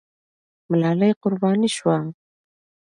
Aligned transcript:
ملالۍ 0.69 1.11
قرباني 1.21 1.69
سوه. 1.77 1.97